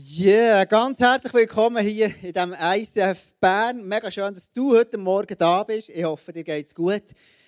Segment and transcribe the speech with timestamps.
[0.00, 3.84] Yeah, ganz herzlich willkommen hier in diesem ICF Bern.
[3.84, 5.88] Mega schön, dass du heute Morgen da bist.
[5.88, 7.02] Ich hoffe, dir geht's gut.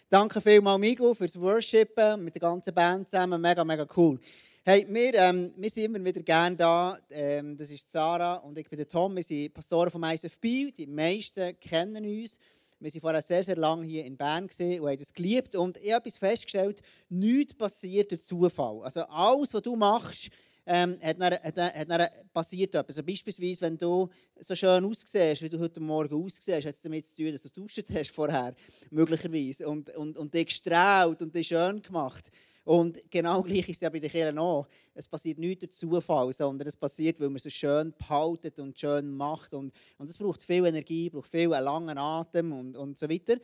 [0.08, 3.40] Danke vielmals, Migo, fürs Worshipen mit der ganzen Band zusammen.
[3.40, 4.18] Mega, mega cool.
[4.64, 6.98] Hey, wir, ähm, wir sind immer wieder gerne da.
[7.10, 9.14] Ähm, das ist Sarah und ich bin der Tom.
[9.14, 10.72] Wir sind Pastoren vom ICF Biel.
[10.72, 12.40] Die meisten kennen uns.
[12.80, 15.54] Wir waren vorher sehr, sehr lange hier in Bern und haben das geliebt.
[15.54, 18.80] Und ich habe festgestellt, nichts passiert durch Zufall.
[18.82, 20.30] Also alles, was du machst,
[20.66, 22.96] ähm, hat, dann, hat, hat dann passiert etwas.
[22.96, 27.06] Also beispielsweise, wenn du so schön aussiehst, wie du heute Morgen aussiehst, hat es damit
[27.06, 28.54] zu tun, dass du duscht hast vorher,
[28.90, 32.30] möglicherweise, und, und, und dich gestrahlt und dich schön gemacht.
[32.64, 34.66] Und genau gleich ist es ja bei den Kindern auch.
[34.94, 38.78] Es passiert nicht durch Zufall, sondern es passiert, weil man es so schön behaltet und
[38.78, 39.54] schön macht.
[39.54, 43.36] Und, und es braucht viel Energie, braucht viel einen langen Atem und, und so weiter.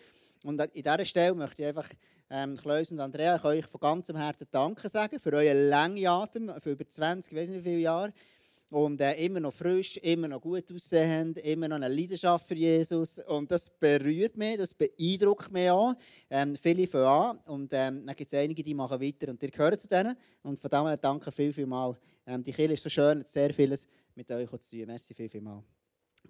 [0.45, 1.89] Und an dieser Stelle möchte ich einfach
[2.31, 6.73] ähm, Klaus und Andrea euch von ganzem Herzen danken sagen für euren langen Atem, für
[6.73, 8.13] über 20, ich weiß nicht wie viele Jahre.
[8.69, 13.21] Und äh, immer noch frisch, immer noch gut aussehend, immer noch eine Leidenschaft für Jesus.
[13.21, 15.95] Und das berührt mich, das beeindruckt mich auch.
[16.29, 19.51] Ähm, viele fangen an und ähm, dann gibt es einige, die machen weiter und ihr
[19.53, 20.17] gehört zu denen.
[20.43, 21.97] Und von daher danke viel, viel mal.
[22.27, 24.87] Ähm, die Kirche ist so schön, hat sehr vieles mit euch zu tun.
[24.87, 25.63] Merci viel, viel mal.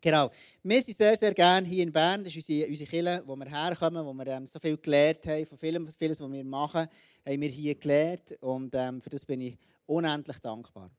[0.00, 0.30] Genau.
[0.62, 2.24] Wir sind sehr, sehr gerne hier in Bern.
[2.24, 5.46] Das ist unsere, unsere Kirche, wo wir herkommen, wo wir ähm, so viel gelernt haben.
[5.46, 6.86] Von vielem, vieles, was wir machen,
[7.26, 8.36] haben wir hier gelernt.
[8.40, 10.90] Und ähm, für das bin ich unendlich dankbar.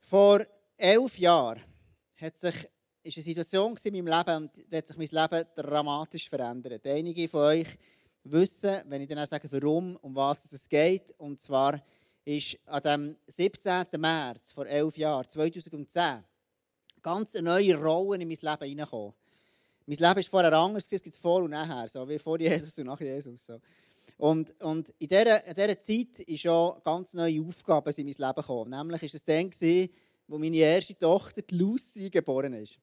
[0.00, 0.44] Vor
[0.76, 1.62] elf Jahren
[2.16, 2.54] hat sich,
[3.02, 6.86] ist eine Situation in meinem Leben und hat sich mein Leben dramatisch verändert.
[6.86, 7.68] Einige von euch
[8.24, 11.12] wissen, wenn ich dann auch sage, warum, um was es geht.
[11.18, 11.82] Und zwar
[12.24, 13.86] ist an dem 17.
[13.98, 16.24] März vor elf Jahren, 2010,
[17.02, 19.14] ganz neue Rolle in mein Leben hineingekommen.
[19.86, 22.86] Mein Leben ist vorher anders, es gibt vor und nachher, so wie vor Jesus und
[22.86, 23.46] nach Jesus.
[23.46, 23.60] So.
[24.18, 28.34] Und, und in, dieser, in dieser Zeit ist schon ganz neue Aufgaben in mein Leben
[28.34, 28.70] gekommen.
[28.70, 29.88] Nämlich war es dann,
[30.28, 32.78] wo meine erste Tochter, die Lucy, geboren ist.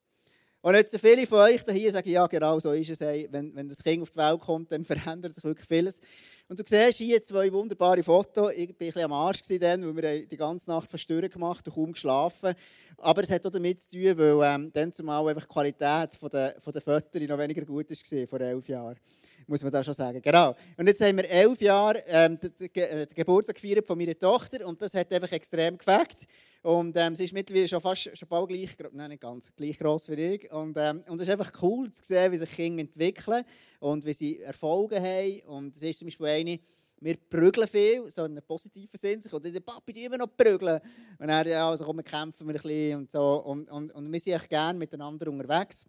[0.61, 2.99] Und jetzt viele von euch hier sagen, ja genau so ist es.
[2.99, 5.99] wenn, wenn das Kind auf die Welt kommt, dann verändert sich wirklich vieles.
[6.49, 8.53] Und du siehst hier zwei wunderbare Fotos.
[8.53, 11.73] Ich war ein bisschen am Arsch, dann, weil wir die ganze Nacht verstören gemacht und
[11.73, 12.53] kaum geschlafen.
[12.99, 16.29] Aber es hat auch damit zu tun, weil ähm, dann zumal einfach die Qualität von
[16.29, 18.97] der, von der Fotos noch weniger gut war vor elf Jahren.
[19.45, 20.21] Muss man da schon sagen.
[20.21, 20.55] Genau.
[20.77, 24.65] Und jetzt haben wir elf Jahre ähm, den, den, den Geburtstag gefeiert von meiner Tochter
[24.65, 26.27] und das hat einfach extrem gefällt.
[26.63, 30.09] Und ähm, sie ist mittlerweile schon fast schon bald gleich, nein, nicht ganz, gleich gross
[30.09, 30.51] wie ich.
[30.51, 33.45] Und, ähm, und es ist einfach cool zu sehen, wie sich Kinder entwickeln
[33.79, 35.39] und wie sie Erfolge haben.
[35.43, 36.59] Und es ist zum Beispiel eine,
[36.99, 39.21] wir prügeln viel, so in einem positiven Sinn.
[39.21, 40.79] Sie kommt der Papi, die immer noch prügeln.
[41.19, 43.43] Und dann, ja, also komm, kämpfen wir ein bisschen und so.
[43.43, 45.85] Und, und, und wir sind echt gerne miteinander unterwegs.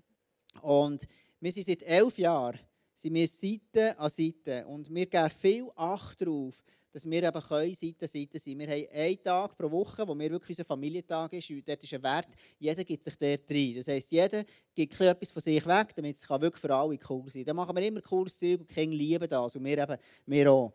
[0.61, 1.07] Und
[1.41, 2.59] wir sind seit elf Jahren
[2.99, 4.67] sind wir Seite an Seite.
[4.67, 6.63] Und wir geben viel Acht darauf,
[6.93, 10.19] dass wir eben können, Seite an Seite sein Wir haben einen Tag pro Woche, wo
[10.19, 11.51] wir wirklich unser Familientag ist.
[11.51, 12.29] Und dort ist ein Wert,
[12.59, 13.75] jeder gibt sich dort rein.
[13.77, 14.45] Das heisst, jeder
[14.75, 17.45] gibt etwas von sich weg, damit es wirklich für alle cool sein kann.
[17.45, 19.55] Dann machen wir immer cooles Zeug und die Kinder lieben das.
[19.55, 20.73] Und wir, eben, wir auch.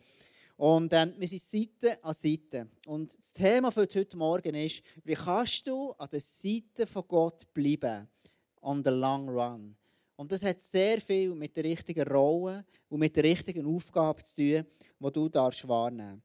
[0.56, 2.68] Und ähm, wir sind Seite an Seite.
[2.86, 7.52] Und das Thema für heute Morgen ist, wie kannst du an der Seite von Gott
[7.54, 8.08] bleiben?
[8.62, 9.76] On the long run.
[10.16, 14.36] Und das hat sehr viel mit der richtigen Rolle und mit der richtigen Aufgabe zu
[14.36, 14.66] tun,
[15.00, 16.22] die du darfst wahrnehmen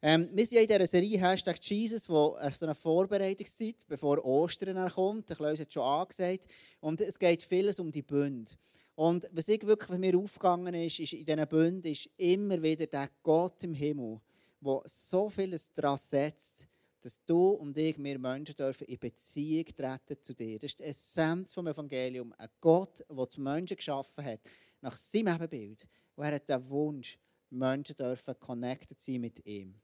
[0.00, 5.26] ähm, Wir sind in dieser Serie Hashtag Jesus, wo so eine Vorbereitungszeit, bevor Ostern kommt.
[5.28, 6.46] Klaus hat es schon angesagt.
[6.80, 8.52] Und es geht vieles um die Bünde.
[8.94, 12.86] Und was ich wirklich für mir aufgegangen ist, ist in diesen Bünden ist immer wieder
[12.86, 14.20] der Gott im Himmel,
[14.60, 16.68] der so vieles daran setzt,
[17.04, 20.58] dass du und ich, wir Menschen dürfen in Beziehung treten zu dir.
[20.58, 22.32] Das ist die Essenz vom Evangelium.
[22.38, 24.40] Ein Gott, der die Menschen geschaffen hat,
[24.80, 25.86] nach seinem Ebenbild.
[26.16, 27.18] Und er hat den Wunsch,
[27.50, 29.74] Menschen dürfen connected sein mit ihm.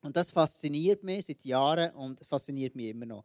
[0.00, 3.24] Und das fasziniert mich seit Jahren und fasziniert mich immer noch.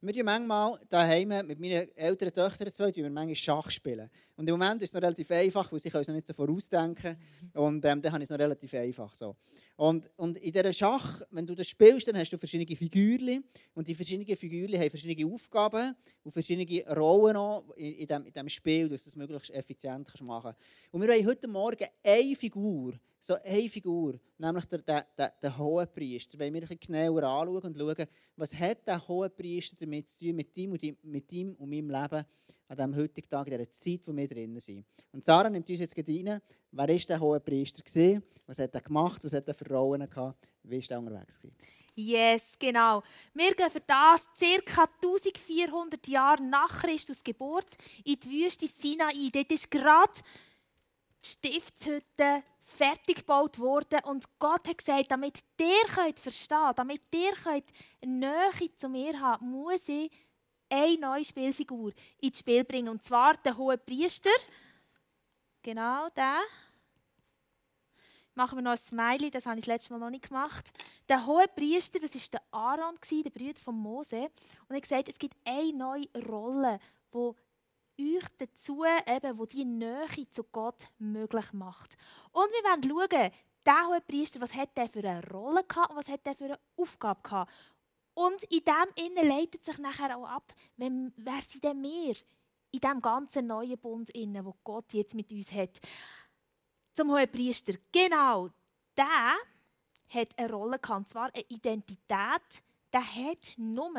[0.00, 4.08] Wir spielen manchmal daheim mit meinen älteren Töchtern zwei, wir manchmal Schach spielen.
[4.36, 6.32] Und im Moment ist es noch relativ einfach, weil sie können es noch nicht so
[6.32, 7.16] vorausdenken.
[7.54, 9.14] Und ähm, dann habe ich es noch relativ einfach.
[9.14, 9.36] So.
[9.76, 13.44] Und, und in dieser Schach, wenn du das spielst, dann hast du verschiedene Figürchen.
[13.74, 15.94] Und die verschiedenen Figürchen haben verschiedene Aufgaben
[16.24, 20.20] und verschiedene Rollen auch in, in, dem, in dem Spiel, dass du es möglichst effizient
[20.22, 20.58] machen kannst.
[20.90, 25.58] Und wir haben heute Morgen eine Figur, so eine Figur, nämlich der, der, der, der
[25.58, 26.38] Hohenpriester.
[26.38, 28.06] Wenn wir ein bisschen genauer anschauen und schauen,
[28.36, 31.90] was hat der Hohenpriester damit zu tun, mit ihm und, die, mit ihm und meinem
[31.90, 32.24] Leben
[32.68, 34.84] an diesem heutigen Tag, in dieser Zeit, wo wir drinnen sind.
[35.12, 36.40] Und Sarah nimmt uns jetzt rein,
[36.70, 37.82] wer war der Hohenpriester?
[37.82, 38.22] Gewesen?
[38.46, 39.22] Was hat er gemacht?
[39.22, 40.48] Was hat er für Rollen gehabt?
[40.62, 41.38] Wie war er unterwegs?
[41.38, 41.56] Gewesen?
[41.96, 43.02] Yes, genau.
[43.34, 44.88] Wir gehen für das ca.
[45.02, 49.30] 1400 Jahre nach Christus Geburt in die Wüste Sinai.
[49.32, 50.12] Dort ist gerade
[51.22, 57.32] die Stiftshütte fertig gebaut worden und Gott hat gesagt, damit ihr könnt verstehen, damit ihr
[57.32, 57.66] könnt
[58.04, 60.10] Nähe zu mir haben, muss ich
[60.70, 62.88] eine neue Spielfigur ins Spiel bringen.
[62.88, 64.30] Und zwar der hohe Priester.
[65.62, 66.38] Genau, der.
[68.36, 70.72] Machen wir noch ein Smiley, das habe ich das letzte Mal noch nicht gemacht.
[71.08, 74.22] Der hohe Priester, das war der Aaron, der Bruder von Mose.
[74.22, 76.80] Und er hat gesagt, es gibt eine neue Rolle,
[77.12, 81.96] die euch dazu, eben, wo die Nähe zu Gott möglich macht.
[82.32, 83.30] Und wir wollen schauen,
[83.64, 86.44] der hohe Priester, was hat der für eine Rolle gehabt und was hat der für
[86.44, 87.52] eine Aufgabe gehabt.
[88.14, 92.14] Und in dem innen leitet sich nachher auch ab, wenn, wer sind denn wir
[92.70, 95.80] in diesem ganzen neuen Bund innen, wo Gott jetzt mit uns hat.
[96.94, 97.74] Zum hohen Priester.
[97.92, 98.50] Genau,
[98.96, 99.36] der
[100.08, 102.62] hat eine Rolle gehabt, zwar eine Identität.
[102.92, 103.92] Der hat nur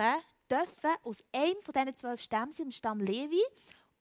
[1.03, 3.41] aus einem von diesen zwölf Stämmen, dem Stamm Levi,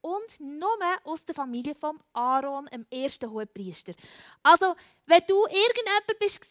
[0.05, 0.69] und nur
[1.05, 3.95] aus der Familie von Aaron, dem ersten Hohepriester.
[4.43, 4.75] Also,
[5.07, 6.45] wenn du irgendjemand bist,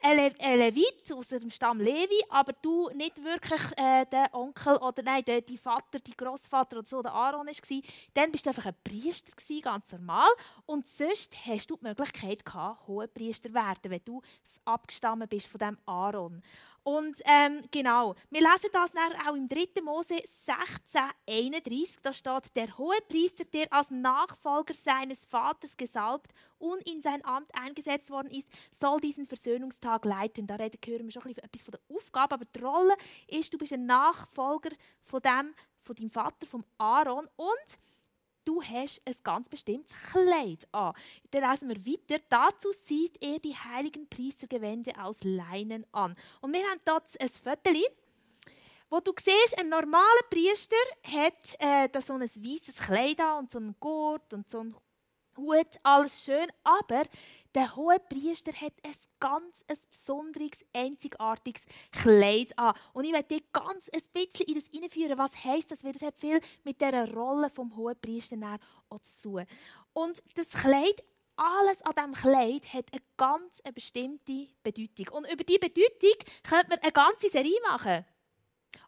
[0.00, 4.76] ein, Le ein Levit aus dem Stamm Levi, aber du nicht wirklich äh, der Onkel
[4.76, 7.82] oder nein, der, die Vater, die Großvater oder so, der Aaron war,
[8.14, 10.28] dann bist du einfach ein Priester, gewesen, ganz normal.
[10.64, 14.22] Und sonst hast du die Möglichkeit gehabt, Hohepriester werden, wenn du
[14.64, 16.42] abgestammt bist von dem Aaron.
[16.86, 18.92] Und ähm, genau, wir lesen das
[19.26, 19.82] auch im 3.
[19.82, 21.96] Mose 16, 31.
[22.00, 27.50] Da steht, der hohe Priester, der als Nachfolger seines Vaters gesalbt und in sein Amt
[27.60, 30.46] eingesetzt worden ist, soll diesen Versöhnungstag leiten.
[30.46, 32.94] Da reden, hören wir schon etwas von der Aufgabe, aber die Rolle
[33.26, 34.70] ist, du bist ein Nachfolger
[35.02, 37.78] von, dem, von deinem Vater, vom Aaron und
[38.46, 40.94] du hast ein ganz bestimmtes Kleid an.
[41.30, 42.24] Dann lesen wir weiter.
[42.28, 46.14] Dazu sieht er die heiligen Priestergewände aus Leinen an.
[46.40, 47.70] Und wir haben dort ein Foto,
[48.88, 53.58] wo du siehst, ein normaler Priester hat äh, so ein weißes Kleid an und so
[53.58, 54.76] einen Gurt und so einen
[55.36, 57.02] Hut, alles schön, aber
[57.54, 62.74] der hohe Priester hat ein ganz ein besonderes, einzigartiges Kleid an.
[62.92, 66.18] Und ich dir ganz ein bisschen in das hineinführen, was heisst das, weil das hat
[66.18, 68.36] viel mit dieser Rolle vom hohen Priester
[68.90, 69.46] auch zu tun.
[69.94, 71.02] Und das Kleid
[71.36, 75.18] alles an diesem Kleid hat eine ganz bestimmte Bedeutung.
[75.18, 78.04] Und über diese Bedeutung könnte man eine ganze Serie machen.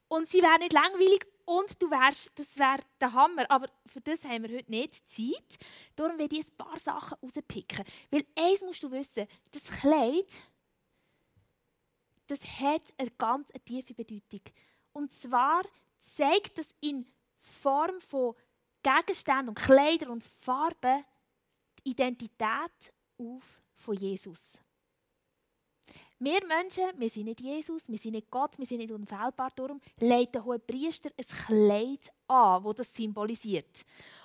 [0.09, 3.51] Und sie wäre nicht langweilig und du wärst, das wäre der Hammer.
[3.51, 5.59] Aber für das haben wir heute nicht Zeit.
[5.97, 7.85] Darum werde ich ein paar Sachen rauspicken.
[8.11, 10.33] Weil eins musst du wissen, das Kleid,
[12.27, 14.41] das hat eine ganz eine tiefe Bedeutung.
[14.93, 15.63] Und zwar
[15.99, 17.07] zeigt es in
[17.37, 18.35] Form von
[18.83, 21.05] Gegenständen und Kleider und Farben
[21.79, 24.59] die Identität auf von Jesus.
[26.21, 29.53] Wir Menschen, wir sind nicht Jesus, wir sind nicht Gott, wir sind nicht unfehlbar.
[29.55, 33.85] Darum legt der hohe Priester ein Kleid an, das das symbolisiert.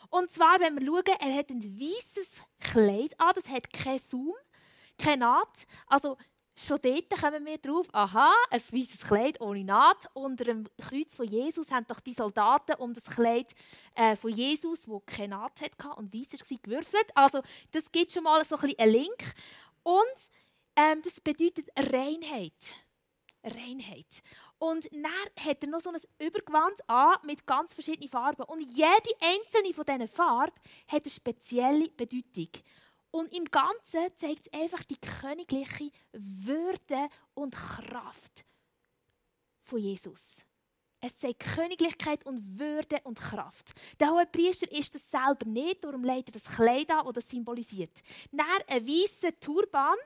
[0.09, 4.33] Und zwar, wenn wir schauen, er hat ein weißes Kleid an, das hat keinen Saum,
[4.97, 5.67] keine Naht.
[5.85, 6.17] Also
[6.55, 10.09] schon dort kommen wir drauf, aha, ein weißes Kleid ohne Naht.
[10.15, 13.53] Unter dem Kreuz von Jesus haben doch die Soldaten um das Kleid
[13.93, 17.11] äh, von Jesus, wo keine Naht hatte und weiß war, gewürfelt.
[17.13, 19.33] Also das gibt schon mal so ein bisschen einen Link.
[19.83, 20.29] Und
[20.75, 22.53] ähm, das bedeutet Reinheit.
[23.43, 24.23] Reinheit.
[24.57, 28.43] Und dann hat er noch so ein Übergewand an mit ganz verschiedenen Farben.
[28.43, 28.87] Und jede
[29.19, 30.55] einzelne von diesen Farben
[30.87, 32.49] hat eine spezielle Bedeutung.
[33.11, 38.45] Und im Ganzen zeigt es einfach die königliche Würde und Kraft
[39.61, 40.21] von Jesus.
[40.99, 43.73] Es zeigt Königlichkeit und Würde und Kraft.
[43.99, 47.29] Der hohe Priester ist das selber nicht, darum leitet er das Kleid an, das das
[47.29, 48.01] symbolisiert.
[48.31, 49.97] Dann ein weißer Turban,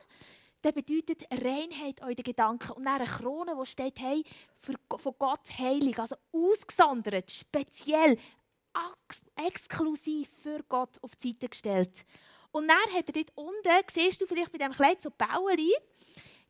[0.64, 2.72] der bedeutet Reinheit eurer Gedanken.
[2.72, 4.24] Und dann eine Krone, die steht, hey,
[4.58, 8.18] von Gott heilig, also ausgesondert, speziell,
[9.36, 12.04] exklusiv für Gott auf die Seite gestellt.
[12.50, 15.72] Und dann hat er dort unten, siehst du vielleicht bei diesem Kleid so Baueri,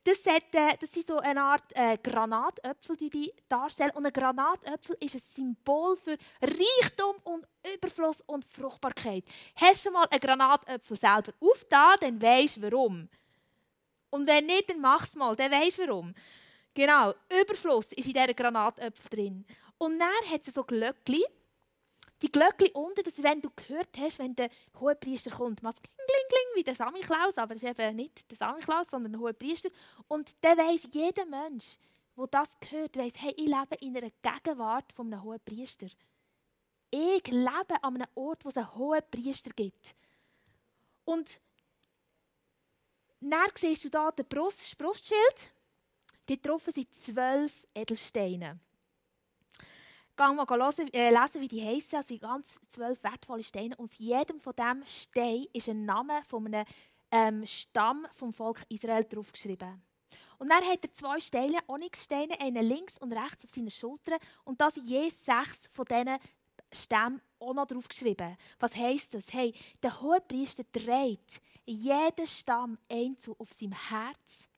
[0.05, 3.91] das, hat, äh, das sind so eine Art äh, Granatöpfel, die die darstellen.
[3.95, 9.25] Und ein Granatöpfel ist ein Symbol für Reichtum und Überfluss und Fruchtbarkeit.
[9.57, 13.09] Hast du mal einen Granatöpfel selber aufgetan, dann weisst du warum.
[14.11, 16.15] Und wenn nicht, dann mach es mal, dann weisst warum.
[16.75, 19.47] Genau, Überfluss ist in dieser Granatöpfel drin.
[19.79, 21.23] Und dann hat es so Glöckchen.
[22.23, 24.49] Die Glöckchen unten, dass wenn du gehört hast, wenn der
[24.81, 28.37] Hohepriester kommt, macht kling, kling, kling, wie der Samichlaus, aber es ist eben nicht der
[28.37, 29.69] Samichlaus, sondern der Hohepriester.
[30.09, 31.79] Und dann weiss jeder Mensch,
[32.17, 35.87] der das hört, weiss, hey, ich lebe in einer Gegenwart von einem Hohepriester.
[36.91, 39.95] Ich lebe an einem Ort, wo es einen Hohepriester gibt.
[41.05, 41.39] Und
[43.21, 45.53] dann siehst du hier den Brust, das Brustschild.
[46.27, 48.61] Dort drauf sind zwölf Edelsteine.
[50.17, 52.01] Gang mal lesen, äh, lesen, wie die heißen.
[52.01, 53.77] Es sind ganz zwölf wertvolle Steine.
[53.77, 56.67] Und auf jedem von diesen Steinen ist ein Name von einem
[57.11, 59.83] ähm, Stamm vom Volk Israel draufgeschrieben.
[60.39, 64.17] Und dann hat er zwei Steine, Onyxsteine, einen links und rechts auf seiner Schulter.
[64.45, 66.19] Und da sind je sechs von diesen
[66.73, 68.37] Stämmen auch noch draufgeschrieben.
[68.59, 69.33] Was heisst das?
[69.33, 74.49] Hey, der Hohepriester trägt jeden Stamm einzeln auf seinem Herz.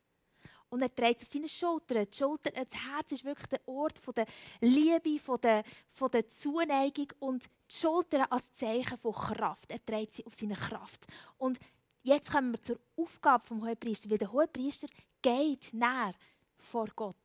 [0.68, 2.06] Und er trägt es auf seine Schultern.
[2.10, 4.26] Die Schulter, das Herz ist wirklich der Ort von der
[4.60, 9.70] Liebe, von der, von der Zuneigung und die Schultern als Zeichen von Kraft.
[9.70, 11.06] Er trägt sie auf seine Kraft.
[11.38, 11.58] Und
[12.02, 14.86] jetzt kommen wir zur Aufgabe des Hohepriesters, weil der Hohepriester
[15.20, 16.14] geht näher
[16.56, 17.16] vor Gott.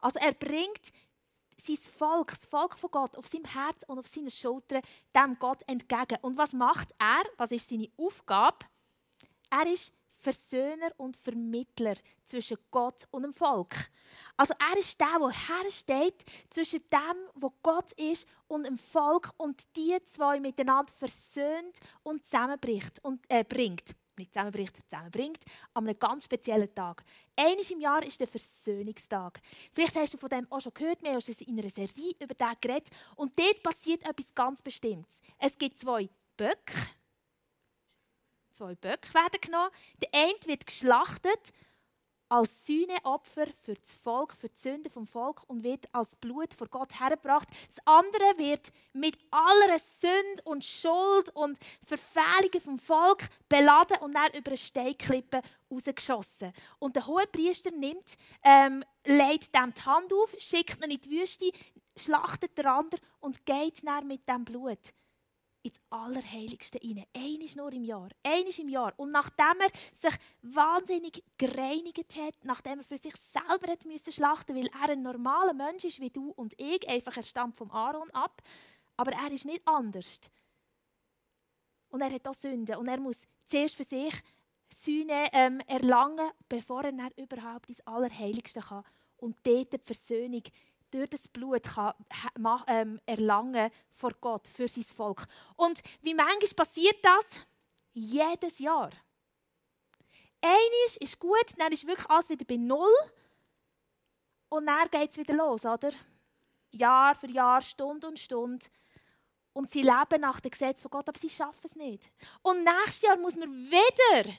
[0.00, 0.92] Also er bringt
[1.62, 4.82] sein Volk, das Volk von Gott, auf seinem Herz und auf seinen Schultern
[5.14, 6.18] dem Gott entgegen.
[6.22, 7.22] Und was macht er?
[7.36, 8.66] Was ist seine Aufgabe?
[9.50, 13.74] Er ist Versöhner und Vermittler zwischen Gott und dem Volk.
[14.36, 19.64] Also er ist der, der hersteht zwischen dem, wo Gott ist, und dem Volk und
[19.76, 26.24] die zwei miteinander versöhnt und zusammenbricht und äh, bringt nicht zusammenbricht, zusammenbringt, an einem ganz
[26.24, 27.02] speziellen Tag.
[27.36, 29.40] Einmal im Jahr ist der Versöhnungstag.
[29.72, 32.54] Vielleicht hast du von dem auch schon gehört, wir haben in einer Serie über den
[32.60, 32.90] geredet.
[33.16, 35.20] Und dort passiert etwas ganz Bestimmtes.
[35.38, 36.74] Es gibt zwei Böcke.
[38.52, 39.70] Zwei Böcke werden genommen.
[40.00, 41.52] Der eine wird geschlachtet
[42.32, 46.66] als Sühneopfer für das Volk, für die Sünde vom Volk und wird als Blut vor
[46.68, 47.46] Gott hergebracht.
[47.68, 54.32] Das andere wird mit aller Sünde und Schuld und Verfehlungen vom Volk beladen und dann
[54.32, 56.54] über eine Steinklippe rausgeschossen.
[56.78, 61.10] Und der hohe Priester nimmt, ähm, legt dem die Hand auf, schickt ihn in die
[61.10, 61.50] Wüste,
[61.96, 64.94] schlachtet den anderen und geht dann mit dem Blut
[65.62, 67.06] ins Allerheiligste hinein.
[67.16, 68.08] Eines nur im Jahr.
[68.22, 68.92] Eines im Jahr.
[68.96, 74.56] Und nachdem er sich wahnsinnig gereinigt hat, nachdem er für sich selber hat müssen schlachten
[74.56, 78.10] weil er ein normaler Mensch ist wie du und ich, einfach er stammt vom Aaron
[78.10, 78.42] ab,
[78.96, 80.20] aber er ist nicht anders.
[81.88, 84.14] Und er hat auch Sünde und er muss zuerst für sich
[84.74, 88.84] Sühne ähm, erlangen, bevor er überhaupt ins Allerheiligste kann
[89.18, 90.42] und dort die Versöhnung
[90.92, 91.94] durch das Blut kann,
[92.68, 95.24] ähm, erlangen vor Gott, für sein Volk.
[95.56, 97.46] Und wie manchmal passiert das?
[97.92, 98.90] Jedes Jahr.
[100.40, 102.92] Eines ist gut, dann ist wirklich alles wieder bei Null.
[104.48, 105.92] Und dann geht es wieder los, oder?
[106.72, 108.66] Jahr für Jahr, Stunde und Stunde.
[109.52, 112.10] Und sie leben nach dem Gesetz von Gott, aber sie schaffen es nicht.
[112.42, 114.32] Und nächstes Jahr muss man wieder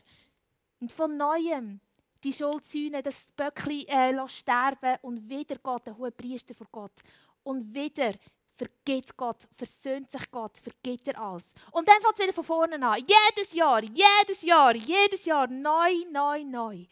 [0.90, 1.80] von Neuem
[2.24, 7.02] die Schuldsühne, das Böckli äh, sterben und wieder geht der hohe Priester vor Gott.
[7.44, 8.14] Und wieder
[8.54, 11.44] vergibt Gott, versöhnt sich Gott, vergibt er alles.
[11.72, 13.00] Und dann fängt es wieder von vorne an.
[13.00, 16.86] Jedes Jahr, jedes Jahr, jedes Jahr, neu, neu, neu.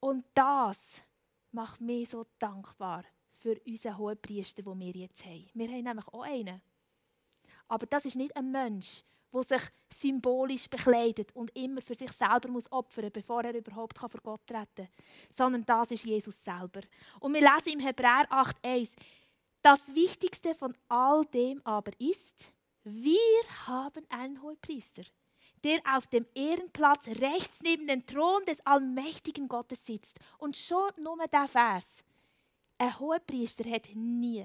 [0.00, 1.02] Und das
[1.52, 5.50] macht mich so dankbar für unseren hohen Priester, den wir jetzt haben.
[5.54, 6.60] Wir haben nämlich auch einen.
[7.68, 9.02] Aber das ist nicht ein Mensch,
[9.36, 14.10] der sich symbolisch bekleidet und immer für sich selber muss opfern bevor er überhaupt vor
[14.22, 14.88] Gott treten kann.
[15.32, 16.80] Sondern das ist Jesus selber.
[17.20, 18.90] Und wir lesen im Hebräer 8,1:
[19.62, 22.46] Das Wichtigste von all dem aber ist,
[22.84, 23.18] wir
[23.66, 25.02] haben einen Hohepriester,
[25.64, 30.20] der auf dem Ehrenplatz rechts neben dem Thron des allmächtigen Gottes sitzt.
[30.38, 31.96] Und schon nur der Vers.
[32.78, 34.44] Ein Hohepriester hat nie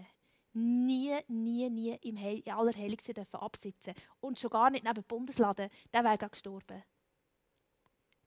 [0.53, 2.17] nie, nie, nie im
[2.53, 6.83] Allerheiligsten dürfen absitzen Und schon gar nicht neben Bundesladen, der wäre gerade gestorben.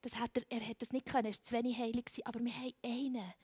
[0.02, 2.04] Das hat er, er hätte das nicht können, er war zu wenig heilig.
[2.24, 3.34] Aber wir haben einen,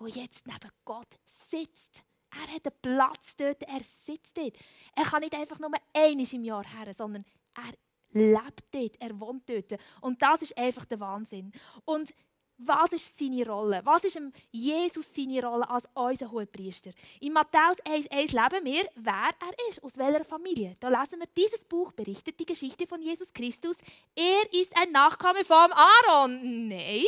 [0.00, 2.04] der jetzt neben Gott sitzt.
[2.30, 4.56] Er hat einen Platz dort, er sitzt dort.
[4.94, 7.72] Er kann nicht einfach nur einmal im Jahr her, sondern er
[8.10, 9.74] lebt dort, er wohnt dort.
[10.00, 11.52] Und das ist einfach der Wahnsinn.
[11.84, 12.12] Und
[12.58, 13.80] was ist seine Rolle?
[13.84, 16.90] Was ist Jesus seine Rolle als unser Hohepriester?
[17.20, 20.76] In Matthäus 1,1 leben wir, wer er ist, aus welcher Familie.
[20.80, 23.76] Da lesen wir, dieses Buch berichtet die Geschichte von Jesus Christus.
[24.16, 26.68] Er ist ein Nachkomme vom Aaron.
[26.68, 27.04] Nein,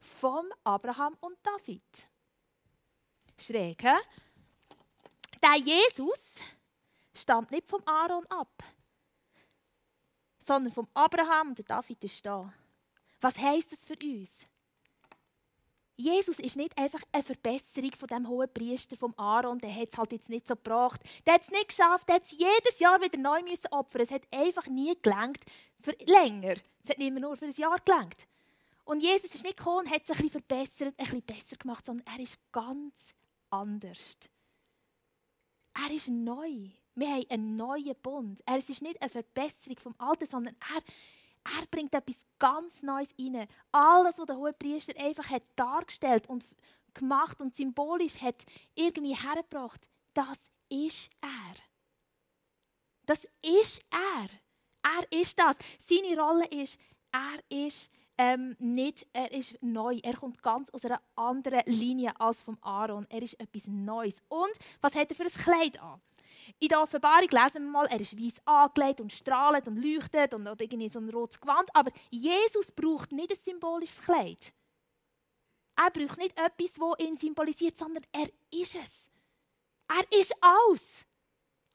[0.00, 1.82] vom Abraham und David.
[3.38, 3.96] Schräg, he?
[5.42, 6.40] Der Jesus
[7.14, 8.64] stammt nicht vom Aaron ab,
[10.38, 12.50] sondern vom Abraham und David ist da.
[13.20, 14.46] Was heißt das für uns?
[15.96, 19.98] Jesus ist nicht einfach eine Verbesserung von dem hohen Priester vom Aaron, der hat es
[19.98, 21.00] halt jetzt nicht so gebracht.
[21.26, 24.02] Der hat es nicht geschafft, der hat es jedes Jahr wieder neu müssen opfern.
[24.02, 25.42] Es hat einfach nie gelangt
[25.80, 26.56] für länger.
[26.84, 28.26] Es hat nicht mehr nur für ein Jahr gelangt.
[28.84, 32.06] Und Jesus ist nicht gekommen hat es ein bisschen verbessert, ein bisschen besser gemacht, sondern
[32.14, 33.12] er ist ganz
[33.50, 34.16] anders.
[35.74, 36.70] Er ist neu.
[36.94, 38.42] Wir haben einen neuen Bund.
[38.46, 40.82] Er ist nicht eine Verbesserung vom Alten, sondern er
[41.58, 43.46] er bringt etwas ganz Neues rein.
[43.72, 46.44] Alles, was der hohe Priester einfach hat dargestellt und
[46.94, 51.54] gemacht und symbolisch hat irgendwie hergebracht, das ist er.
[53.04, 54.28] Das ist er.
[54.82, 55.56] Er ist das.
[55.78, 56.80] Seine Rolle ist,
[57.12, 59.98] er ist ähm, nicht, er ist neu.
[60.02, 63.06] Er kommt ganz aus einer anderen Linie als vom Aaron.
[63.10, 64.22] Er ist etwas Neues.
[64.28, 66.00] Und was hat er für ein Kleid an?
[66.58, 70.48] In der Offenbarung lesen wir mal, er ist weiß angelegt und strahlt und leuchtet und
[70.48, 71.68] hat irgendwie so ein rotes Gewand.
[71.74, 74.52] Aber Jesus braucht nicht ein symbolisches Kleid.
[75.76, 79.10] Er braucht nicht etwas, das ihn symbolisiert, sondern er ist es.
[79.88, 81.06] Er ist alles.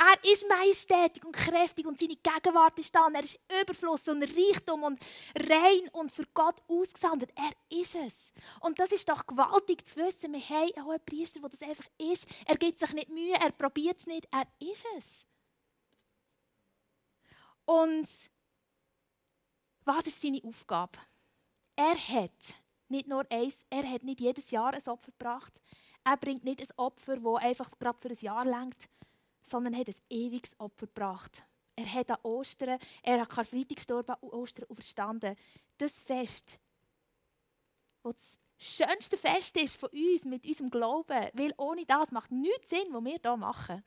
[0.04, 3.06] Er ist majestätig und kräftig und seine Gegenwart ist da.
[3.06, 5.00] Und er ist Überfluss und Reichtum und
[5.36, 7.28] rein und für Gott ausgesandt.
[7.36, 8.32] Er ist es.
[8.62, 10.34] Und das ist doch gewaltig zu wissen.
[10.34, 12.28] Wir haben einen hohen Priester, der das einfach ist.
[12.48, 14.28] Er gibt sich nicht Mühe, er probiert es nicht.
[14.32, 15.24] Er ist es.
[17.66, 18.08] Und
[19.86, 20.98] was ist seine Aufgabe?
[21.76, 22.32] Er hat
[22.88, 25.62] nicht nur eins, er hat nicht jedes Jahr ein Opfer gebracht.
[26.04, 28.90] Er bringt nicht ein Opfer, das einfach gerade für ein Jahr längt,
[29.42, 31.44] sondern hat ein ewiges Opfer gebracht.
[31.76, 35.36] Er hat an Ostern, er hat Karfreitag gestorben, an Ostern auferstanden.
[35.78, 36.60] Das Fest,
[38.04, 42.70] das das schönste Fest ist von uns, mit unserem Glauben, weil ohne das macht nichts
[42.70, 43.84] Sinn, was wir hier machen.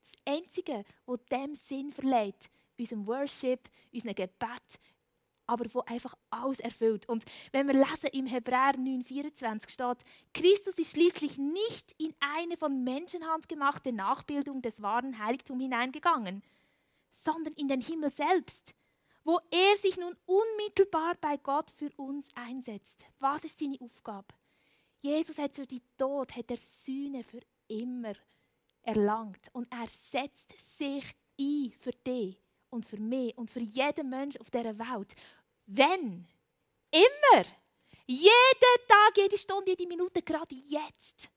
[0.00, 4.78] Das Einzige, was dem Sinn verleiht, unserem Worship, unserem Gebet,
[5.52, 7.08] aber wo einfach alles erfüllt.
[7.08, 12.82] Und wenn wir lesen im Hebräer 9,24 steht, Christus ist schließlich nicht in eine von
[12.82, 16.42] Menschenhand gemachte Nachbildung des wahren Heiligtums hineingegangen,
[17.10, 18.74] sondern in den Himmel selbst,
[19.24, 23.04] wo er sich nun unmittelbar bei Gott für uns einsetzt.
[23.18, 24.28] Was ist seine Aufgabe?
[25.00, 28.14] Jesus hat für die Tod, hat er Sühne für immer
[28.82, 31.04] erlangt und er setzt sich
[31.38, 32.40] ein für dich
[32.70, 35.14] und für mich und für jeden Menschen auf dieser Welt.
[35.74, 36.26] Wenn?
[36.90, 37.44] Immer.
[38.06, 41.30] Jeden Tag, jede Stunde, jede Minute, gerade jetzt.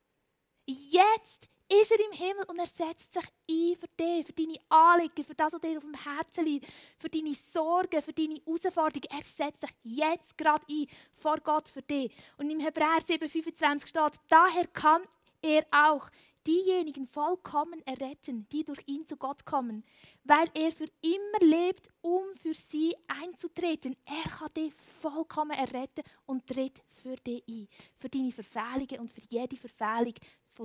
[0.65, 5.23] Jetzt ist er im Himmel und er setzt sich ein für dich, für deine Anliegen,
[5.23, 9.07] für das, was dir auf dem Herzen liegt, für deine Sorgen, für deine Herausforderungen.
[9.09, 12.11] Er setzt sich jetzt gerade ein vor Gott für dich.
[12.37, 15.03] Und im Hebräer 7,25 steht, daher kann
[15.41, 16.09] er auch
[16.45, 19.83] diejenigen vollkommen erretten, die durch ihn zu Gott kommen,
[20.23, 23.95] weil er für immer lebt, um für sie einzutreten.
[24.05, 27.67] Er kann dich vollkommen erretten und tritt für dich ein.
[27.95, 30.13] Für deine Verfehlungen und für jede Verfehlung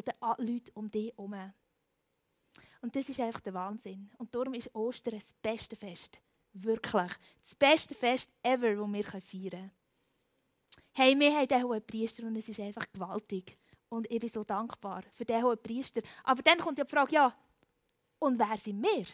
[0.06, 1.52] der Leute um dich herum.
[2.82, 4.10] Und das ist einfach der Wahnsinn.
[4.18, 6.20] Und darum ist Ostern das beste Fest.
[6.52, 7.12] Wirklich.
[7.40, 9.70] Das beste Fest ever, das wir feiern können.
[10.92, 13.56] Hey, wir haben diesen hohen Priester und es ist einfach gewaltig.
[13.90, 16.00] Und ich bin so dankbar für diesen hohen Priester.
[16.24, 17.34] Aber dann kommt ja die Frage, ja,
[18.20, 19.06] und wer sind wir?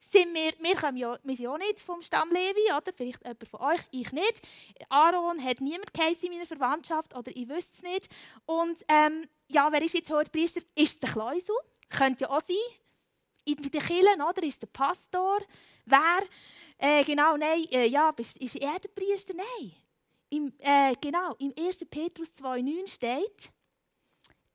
[0.00, 2.92] Sind wir, wir, kommen ja, wir sind ja nicht vom Stamm Levi, oder?
[2.94, 4.42] Vielleicht jemand von euch, ich nicht.
[4.90, 8.08] Aaron hat niemand in meiner Verwandtschaft, oder ich wüsste es nicht.
[8.44, 10.60] Und ähm, ja, wer ist jetzt hoher Priester?
[10.74, 11.56] Ist es der Kleusel?
[11.88, 12.56] Könnte ja auch sein.
[13.44, 14.42] In den Kirchen, oder?
[14.42, 15.38] Ist der Pastor?
[15.86, 16.22] Wer?
[16.78, 19.34] Äh, genau, nein, äh, ja, ist, ist er der Priester?
[19.34, 19.72] Nein.
[20.30, 21.86] Im, äh, genau, im 1.
[21.90, 23.52] Petrus 2,9 steht,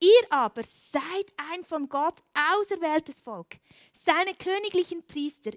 [0.02, 3.58] Ihr aber seid ein von Gott auserwähltes Volk,
[3.92, 5.52] seine königlichen Priester.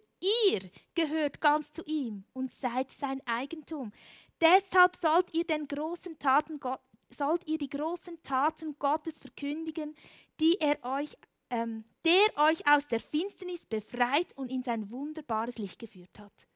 [0.50, 3.92] Ihr gehört ganz zu ihm und seid sein Eigentum.
[4.40, 9.94] Deshalb sollt ihr den großen Taten Gott, sollt ihr die großen Taten Gottes verkündigen,
[10.40, 11.16] die er euch,
[11.50, 16.48] ähm, der euch aus der Finsternis befreit und in sein wunderbares Licht geführt hat.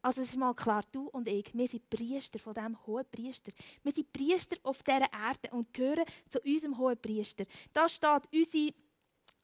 [0.00, 3.52] Also es ist mal klar, du und ich, wir sind Priester von diesem hohen Priester.
[3.82, 7.44] Wir sind Priester auf dieser Erde und gehören zu unserem hohen Priester.
[7.72, 8.74] Da steht unsere,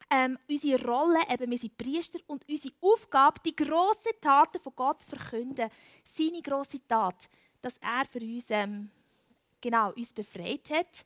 [0.09, 5.03] ähm, unsere Rolle, eben wir sind Priester und unsere Aufgabe, die grossen Taten von Gott
[5.03, 5.69] verkünden.
[6.05, 7.29] Seine grosse Tat,
[7.61, 8.89] dass er für uns, ähm,
[9.59, 11.05] genau, uns befreit hat.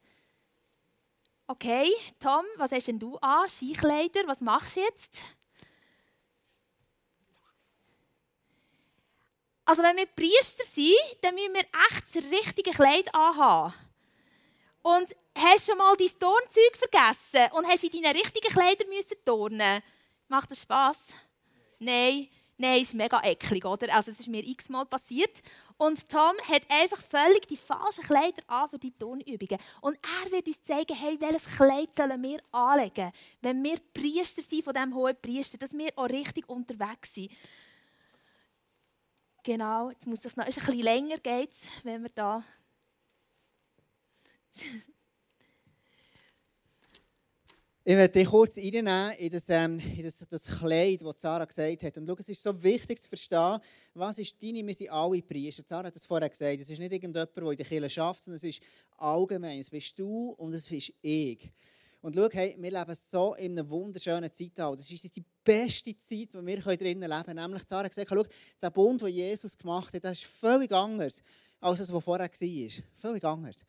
[1.47, 3.49] Okay, Tom, was hast denn du an?
[3.49, 5.38] Skikleider, was machst du jetzt?
[9.69, 13.71] Also wenn wir Priester sind, dann müssen wir echt das richtige Kleid anhaben.
[14.81, 19.83] Und hast schon mal dein Turnzeug vergessen und hast in deinen richtigen Kleidern müssen turnen?
[20.27, 21.09] Macht das Spass?
[21.77, 23.93] Nein, nein, ist mega eklig, oder?
[23.93, 25.39] Also es ist mir x-mal passiert.
[25.77, 29.61] Und Tom hat einfach völlig die falschen Kleider an für die Turnübungen.
[29.81, 34.63] Und er wird uns zeigen, hey, welches Kleid sollen wir anlegen, wenn wir Priester sind
[34.63, 37.29] von diesem hohen Priester, dass wir auch richtig unterwegs sind.
[39.49, 42.43] Genau, jetzt muss das noch ein bisschen länger geht's, wenn wir da.
[47.83, 51.81] Ich werde dich kurz reinnehmen in das, ähm, in das, das Kleid, das Sarah gesagt
[51.81, 51.97] hat.
[51.97, 53.57] Und schau, es ist so wichtig zu verstehen,
[53.95, 55.63] was ist deine, wir sind alle Priester.
[55.65, 58.37] Sarah hat das vorher gesagt, es ist nicht irgendjemand, der in der Kirche arbeitet, sondern
[58.37, 58.61] es ist
[58.97, 59.59] allgemein.
[59.61, 61.51] Es bist du und es bist ich.
[62.01, 64.77] Und schau, hey, wir leben so in einem wunderschönen Zeitalter.
[64.77, 67.43] Das ist die beste Zeit, die wir drinnen leben können.
[67.43, 68.23] Nämlich, Sarah gesagt, schau,
[68.61, 71.21] der Bund, den Jesus gemacht hat, das ist völlig anders.
[71.59, 72.83] als es, was vorher war.
[72.95, 73.65] Völlig anders.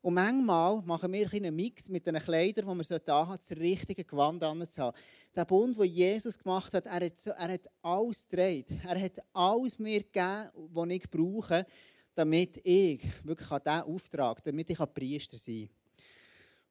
[0.00, 4.04] Und manchmal machen wir einen Mix mit den Kleidern, die wir anhaben sollten, das richtige
[4.04, 4.98] Gewand anzuhaben.
[5.34, 8.66] Der Bund, den Jesus gemacht hat, er hat, er hat alles gedreht.
[8.84, 11.66] Er hat alles mir gegeben, was ich brauche,
[12.14, 15.77] damit ich wirklich diesen Auftrag, damit ich Priester sein kann.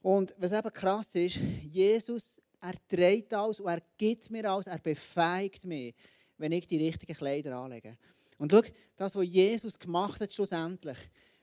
[0.02, 4.80] Und was eben krass ist, Jesus, er dreht alles und er gibt mir alles, er
[4.80, 5.94] befähigt mich,
[6.38, 7.98] wenn ich die richtigen Kleider anlege.
[8.38, 8.62] Und schau,
[8.96, 10.98] das, was Jesus gemacht hat, schlussendlich,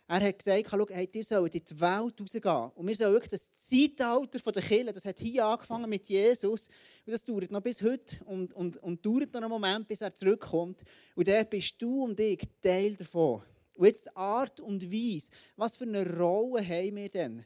[0.06, 2.70] er hat gesagt, schau, hey, ihr sollt in die Welt rausgehen.
[2.74, 6.68] Und wir sollen wirklich das Zeitalter der Kirche, das hat hier angefangen mit Jesus,
[7.06, 10.14] und das dauert noch bis heute und, und, und dauert noch einen Moment, bis er
[10.14, 10.82] zurückkommt.
[11.14, 13.42] Und dort bist du und ich Teil davon.
[13.76, 17.44] Und jetzt die Art und Weise, was für eine Rolle haben wir denn?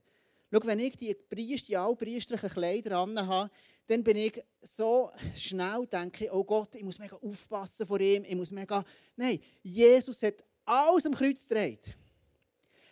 [0.51, 3.51] Schau, wenn ich die, Priester, die allpriesterlichen Kleider habe,
[3.87, 8.37] dann bin ich so schnell, denke oh Gott, ich muss mega aufpassen vor ihm, ich
[8.37, 8.85] muss mega...
[9.17, 11.87] Nein, Jesus hat alles am Kreuz gedreht.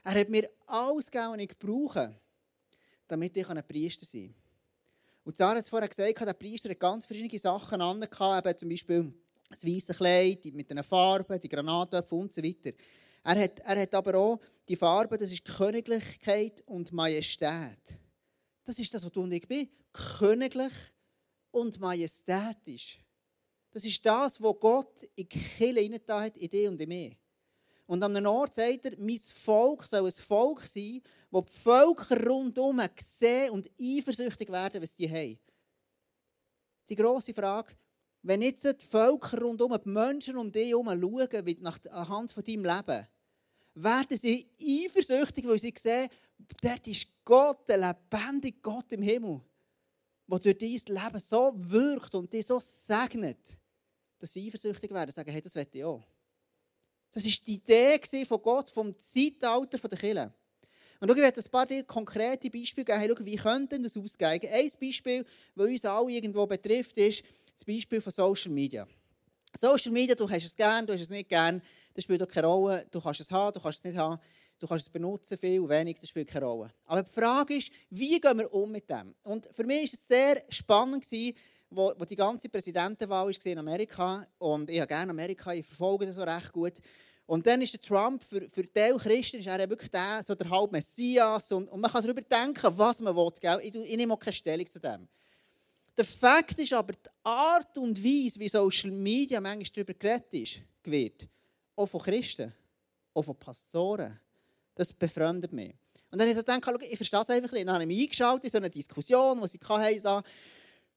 [0.04, 2.18] Er hat mir alles gegeben, was ich brauche,
[3.06, 4.34] damit ich ein Priester sein kann.
[5.24, 8.06] Und Sarah hat vorher gesagt, der Priester hat ganz verschiedene Sachen an,
[8.56, 9.12] zum Beispiel
[9.50, 12.72] das weiße Kleid mit den Farben, die Granatöpfe und so weiter.
[13.26, 17.98] Er hat, er hat aber auch die Farben, das ist Königlichkeit und Majestät.
[18.62, 19.68] Das ist das, was du und ich bin.
[19.92, 20.72] Königlich
[21.50, 23.00] und majestätisch.
[23.72, 27.16] Das ist das, was Gott in die Kirche hat, in dich und in mir.
[27.86, 32.28] Und an einem Ort sagt er, mein Volk soll ein Volk sein, wo die Völker
[32.28, 35.38] rundherum sehen und eifersüchtig werden, was die haben.
[36.88, 37.74] Die grosse Frage,
[38.22, 42.64] wenn jetzt die Völker rundherum, die Menschen um dich herum schauen, nach, anhand von deinem
[42.64, 43.08] Leben,
[43.76, 46.08] werden sie eifersüchtig, weil sie sehen,
[46.62, 49.40] dort ist Gott, der lebendige Gott im Himmel,
[50.28, 53.56] der durch dein Leben so wirkt und dich so segnet,
[54.18, 56.02] dass sie eifersüchtig werden und sagen, hey, das will ich auch.
[57.12, 60.34] Das war die Idee von Gott, vom Zeitalter der Kirche.
[61.00, 62.98] Und ich werde ein paar dir konkrete Beispiele geben.
[62.98, 64.40] Hey, wie könnte das ausgehen?
[64.50, 67.22] Ein Beispiel, das uns alle irgendwo betrifft, ist
[67.54, 68.86] das Beispiel von Social Media.
[69.56, 71.62] Social Media, du hast es gern, du hast es nicht gern,
[71.94, 72.86] das spielt auch keine Rolle.
[72.90, 74.20] Du kannst es haben, du kannst es nicht haben.
[74.58, 76.72] Du kannst es benutzen, viel, wenig, das spielt keine Rolle.
[76.86, 79.14] Aber die Frage ist, wie gehen wir um mit dem?
[79.22, 81.06] Und für mich war es sehr spannend,
[81.68, 84.26] wo, wo die ganze Präsidentenwahl war in Amerika.
[84.38, 86.74] Und ich habe gerne Amerika, ich verfolge das so recht gut.
[87.26, 90.48] Und dann ist der Trump, für, für Teil Christen, ist er wirklich der, so der
[90.48, 91.50] halbe Messias.
[91.52, 93.30] Und, und man kann darüber denken, was man will.
[93.40, 93.60] Gell?
[93.62, 95.08] Ich, ich nehme auch keine Stellung zu dem.
[95.96, 101.28] Der Fakt ist aber, die Art und Weise, wie Social Media manchmal darüber geredet wird,
[101.74, 102.52] auch von Christen,
[103.14, 104.20] auch von Pastoren,
[104.74, 105.74] das befremdet mich.
[106.11, 107.66] Und dann habe ich so gedacht, ich verstehe es einfach nicht.
[107.66, 110.26] Dann habe ich mich eingeschaltet in so eine Diskussion, die sie hatten.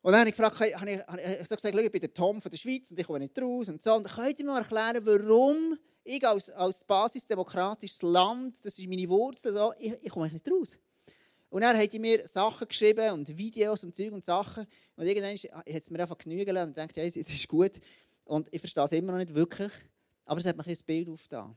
[0.01, 2.41] Und dann habe ich gefragt, habe ich, habe ich so gesagt, ich bin der Tom
[2.41, 3.69] von der Schweiz und ich komme nicht raus.
[3.69, 3.95] Und so.
[3.95, 9.53] Und könnt ihr mir erklären, warum ich als, als basisdemokratisches Land, das ist meine Wurzel,
[9.53, 10.77] so, ich, ich komme nicht raus.
[11.49, 14.65] Und er hat mir Sachen geschrieben und Videos und Zeug und Sachen.
[14.95, 17.79] Und irgendwann hat es mir einfach genügen lassen und dachte, ja, es ist gut.
[18.23, 19.71] Und ich verstehe es immer noch nicht wirklich.
[20.25, 21.55] Aber es hat mir ein Bild aufgetan.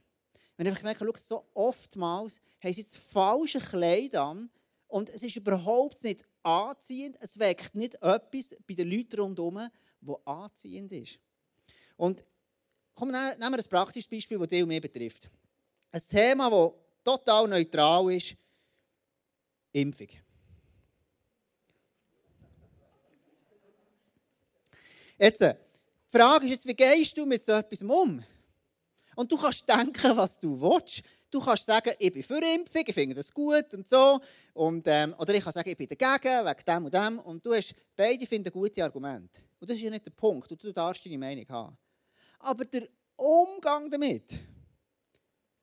[0.56, 4.50] Wenn ich merke, schau, so oftmals haben sie das falsche Kleid an
[4.86, 7.16] und es ist überhaupt nicht anziehend.
[7.20, 9.68] Es weckt nicht etwas bei den Leuten rundherum,
[10.00, 11.18] das anziehend ist.
[11.96, 12.24] Und
[12.94, 15.30] Komm, nehmen wir ein praktisches Beispiel, das dich und mich betrifft.
[15.90, 18.36] Ein Thema, das total neutral ist:
[19.72, 20.08] Impfung.
[25.18, 25.54] Jetzt, die
[26.08, 28.22] Frage ist jetzt, wie gehst du mit so etwas um?
[29.14, 31.02] Und du kannst denken, was du willst.
[31.30, 34.20] Du kannst sagen, ich bin für Impfung, ich finde das gut und so.
[34.54, 37.18] Und, ähm, oder ich kann sagen, ich bin dagegen, wegen dem und dem.
[37.20, 39.40] Und du hast, beide finden gute Argumente.
[39.60, 40.50] Und das ist ja nicht der Punkt.
[40.50, 41.76] Du darfst deine Meinung haben
[42.42, 44.24] aber der Umgang damit.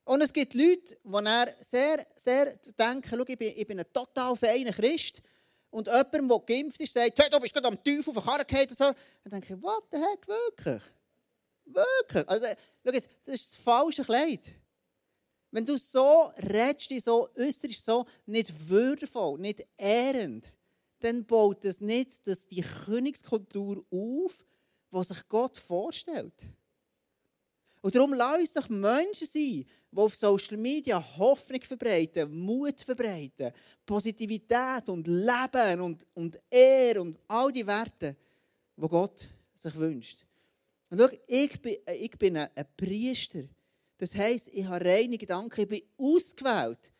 [0.10, 4.36] Und es gibt Leute, die sehr, sehr denken, schau, ich, bin, ich bin ein total
[4.36, 5.22] feiner Christ.
[5.70, 8.74] Und jemand, der geimpft ist, sagt, hey, du bist gerade am Teufel auf den Karren.
[8.74, 8.86] So.
[8.86, 10.82] Dann denke ich, what the heck, wirklich?
[11.66, 12.28] Wirklich?
[12.28, 12.48] Also,
[12.84, 14.42] schau jetzt, das ist das falsche Kleid.
[15.52, 20.48] Wenn du so redest, so äußerst, so nicht würdevoll, nicht ehrend,
[21.02, 24.44] dann baut das nicht dass die Königskultur auf,
[24.92, 26.34] die sich Gott vorstellt.
[27.82, 33.52] Und darum lass uns doch Menschen sein, die auf Social Media Hoffnung verbreiten, Mut verbreiten,
[33.86, 38.16] Positivität und Leben und, und Ehre und all die Werte,
[38.76, 40.26] die Gott sich wünscht.
[40.90, 43.44] Und schau, ich bin, ich bin ein, Priester.
[43.98, 46.92] Das heisst, ich habe reine Gedanken, ich bin ausgewählt.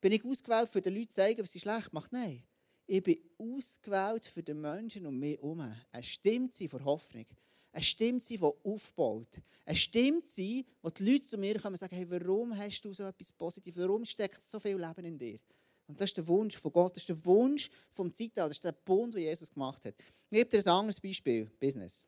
[0.00, 2.12] Bin ich ausgewählt, für den Leuten zu zeigen, was sie schlecht macht?
[2.12, 2.42] Nein.
[2.86, 5.60] Ich bin ausgewählt für den Menschen um mich herum.
[5.92, 7.26] Eine Stimme vor Hoffnung
[7.72, 9.28] Eine Stimme sein, die aufbaut.
[9.64, 12.92] Eine Stimme sein, wo die Leute zu mir kommen und sagen, hey, warum hast du
[12.92, 13.82] so etwas Positives?
[13.82, 15.38] Warum steckt so viel Leben in dir?
[15.86, 18.64] Und das ist der Wunsch von Gott, das ist der Wunsch vom Zeitalter, das ist
[18.64, 19.94] der Bund, den Jesus gemacht hat.
[20.30, 22.06] Ich gebe dir ein anderes Beispiel, Business.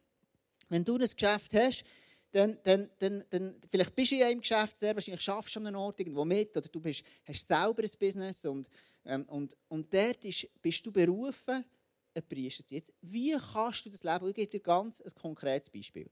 [0.68, 1.85] Wenn du ein Geschäft hast,
[2.31, 5.66] dann, dann, dann, dann vielleicht bist du in einem Geschäft, sehr wahrscheinlich schaffst du an
[5.66, 8.68] einem Ort irgendwo mit oder du bist, hast selber ein Business und,
[9.05, 11.64] ähm, und, und dort ist, bist du berufen,
[12.14, 12.79] ein Priester zu sein.
[12.79, 14.29] Jetzt, wie kannst du das leben?
[14.29, 16.11] Ich gebe dir ganz ein konkretes Beispiel.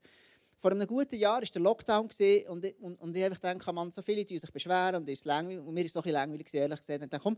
[0.56, 2.08] Vor einem guten Jahr war der Lockdown
[2.48, 5.64] und, und, und ich einfach denke, man, so viele die sich beschweren und, ist langweilig,
[5.64, 7.02] und mir ist es so ein langweilig, ehrlich gesagt.
[7.04, 7.36] Und dann komm,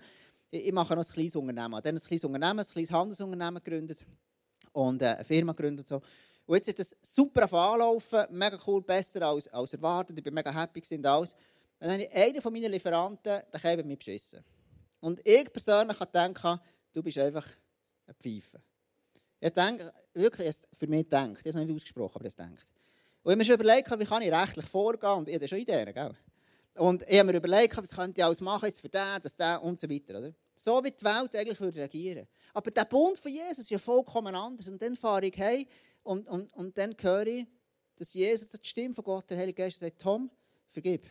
[0.51, 1.81] ich mache noch ein kleines Unternehmen.
[1.83, 3.99] Dann ein kleines Unternehmen, ein kleines Handelsunternehmen gegründet
[4.73, 6.07] und äh, eine Firma gegründet und so.
[6.47, 10.17] Und jetzt ist das super auf Anlaufen, mega cool, besser als, als erwartet.
[10.19, 11.35] Ich bin mega happy und alles.
[11.79, 14.43] Und dann habe ich einen von meinen Lieferanten, der hat mich beschissen.
[15.01, 17.47] Und ich persönlich habe gedacht, du bist einfach
[18.11, 18.61] ein Pfeife.
[19.41, 22.67] Ich denke, wirklich, für mich denkt, es noch nicht ausgesprochen, aber es denkt.
[23.23, 25.95] Und ich habe mir schon überlegt, wie kann ich rechtlich vorgehen, und ich schon Ideen,
[25.95, 26.15] gell?
[26.75, 29.57] Und ich habe mir überlegt, was könnte ich alles machen jetzt für den, das, den
[29.59, 30.19] und so weiter.
[30.19, 30.33] Oder?
[30.57, 32.27] So wie die Welt eigentlich würde reagieren.
[32.55, 34.69] Aber der Bund von Jesus ist ja vollkommen anders.
[34.69, 35.67] Und dann fahre ich hey
[36.03, 37.47] und, und, und dann höre ich,
[37.97, 40.31] dass Jesus, die Stimme von Gott, der Heilige Geist, sagt, Tom,
[40.69, 41.07] vergib.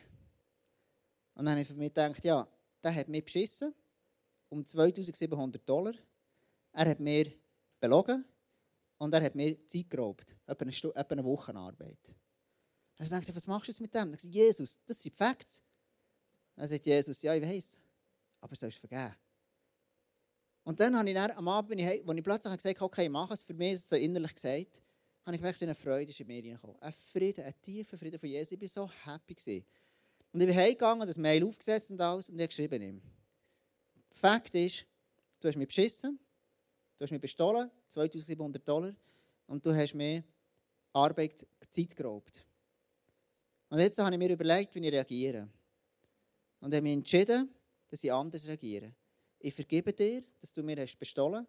[1.36, 2.48] Und dann habe ich für mich gedacht, ja,
[2.84, 3.74] der hat mich beschissen
[4.50, 5.94] um 2700 Dollar.
[6.74, 7.32] Er hat mir
[7.80, 8.26] belogen
[8.98, 10.36] und er hat mir Zeit geraubt.
[10.46, 12.16] Etwa eine, Stunde, etwa eine Wochenarbeit.
[12.98, 14.14] Dann dachte ich, was machst du jetzt mit dem?
[14.14, 15.64] Ich, Jesus, das sind Facts.
[16.56, 17.78] Dann sagt Jesus, ja, ich weiß,
[18.42, 19.16] aber sollst du vergeben.
[20.64, 23.34] Und dann habe ich dann, am Abend, als ich plötzlich gesagt habe, okay, ich mache
[23.34, 24.82] es, für mich ist es so innerlich gesagt,
[25.26, 26.82] habe ich gemerkt, eine Freude ist in mir reingekommen.
[26.82, 28.52] Ein Frieden, ein tiefer Frieden von Jesus.
[28.52, 29.36] Ich war so happy.
[29.36, 29.66] Gewesen.
[30.32, 33.02] Und ich bin heimgegangen, das Mail aufgesetzt und alles, und ich habe geschrieben ihm.
[34.12, 34.86] Fakt ist,
[35.40, 36.20] du hast mich beschissen,
[37.00, 38.94] du hast mich bestohlen, 2700 Dollar,
[39.48, 40.24] und du hast mir
[40.92, 42.46] Arbeit, Zeit geraubt.
[43.70, 45.48] Und jetzt habe ich mir überlegt, wie ich reagiere.
[46.60, 47.50] Und habe mich entschieden,
[47.88, 48.94] dass ich anders reagiere.
[49.40, 51.48] Ich vergebe dir, dass du mir hast bestohlen.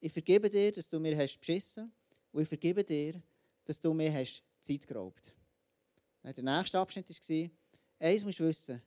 [0.00, 1.92] Ich vergebe dir, dass du mir hast beschissen.
[2.32, 3.22] Und ich vergebe dir,
[3.64, 5.32] dass du mir hast Zeit geraubt.
[6.24, 7.50] Der nächste Abschnitt war,
[8.00, 8.82] eins musst du wissen,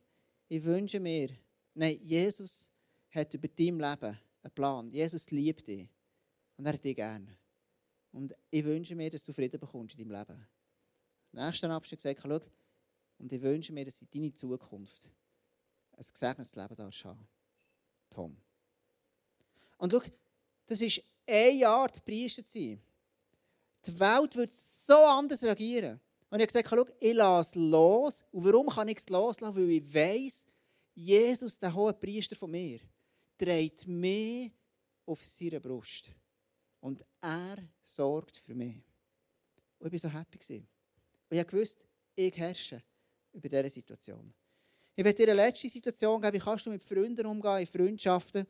[0.50, 1.30] ich wünsche mir,
[1.74, 2.70] nein, Jesus
[3.12, 4.92] hat über dein Leben einen Plan.
[4.92, 5.90] Jesus liebt dich.
[6.58, 7.38] Und er hat dich gerne.
[8.12, 10.48] Und ich wünsche mir, dass du Frieden bekommst in deinem Leben.
[11.34, 12.40] Der nächste Abschnitt gesagt, schau,
[13.18, 15.12] und ich wünsche mir, dass in deine Zukunft
[15.98, 17.28] ein gesegnetes Leben darfst haben.
[18.10, 18.38] Tom.
[19.78, 20.02] Und schau,
[20.66, 22.82] das ist ein Jahr, Priester zu sein.
[23.86, 26.00] Die Welt wird so anders reagieren.
[26.30, 28.24] Und ich habe gesagt, schau, ich lasse los.
[28.32, 29.56] Und warum kann ich es loslassen?
[29.56, 30.46] Weil ich weiss,
[30.96, 32.80] Jesus, der hohe Priester von mir,
[33.44, 34.52] trägt mich
[35.06, 36.10] auf seiner Brust.
[36.80, 38.78] Und er sorgt für mich.
[39.80, 40.66] Und ich war so happy.
[41.30, 41.84] Und ich wusste,
[42.16, 42.82] ich herrsche
[43.34, 44.34] über diese Situation.
[44.96, 48.46] Ich werde dir eine letzte Situation geben, wie kannst du mit Freunden umgehen, in Freundschaften.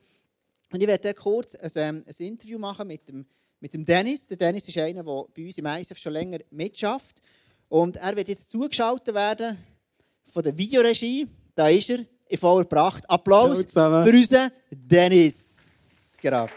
[0.72, 3.26] Und ich werde dir kurz ein, ähm, ein Interview machen mit dem,
[3.60, 4.28] mit dem Dennis.
[4.28, 7.22] Der Dennis ist einer, der bei uns im ISF schon länger mitschafft.
[7.70, 9.58] Und er wird jetzt zugeschaltet werden
[10.26, 11.28] von der Videoregie.
[11.56, 13.10] Da ist er, in voller Pracht.
[13.10, 16.18] Applaus für unseren Dennis.
[16.22, 16.48] Genau.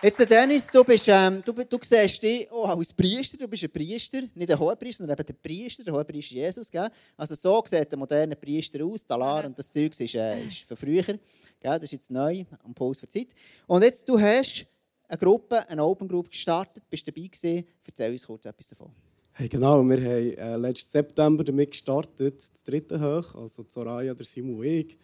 [0.00, 3.36] Jetzt, Dennis, du, bist, ähm, du, du siehst dich auch als Priester.
[3.36, 6.70] Du bist ein Priester, nicht ein Hohepriester, sondern eben der Priester, der Hohepriester Jesus.
[6.70, 6.88] Gell?
[7.16, 9.04] Also so sieht der moderne Priester aus.
[9.04, 11.02] Talar und das Zeug ist, äh, ist von früher.
[11.02, 11.18] Gell?
[11.60, 13.28] Das ist jetzt neu, am Puls für Zeit.
[13.66, 14.66] Und jetzt, du hast
[15.08, 17.66] eine Gruppe, eine Open Group gestartet, bist dabei gewesen.
[17.84, 18.92] Erzähl uns kurz etwas davon.
[19.40, 24.26] Hey, genau, wir haben äh, letzten September damit gestartet, das dritte Hoch, also Soraya, der
[24.26, 24.98] Simon und ich.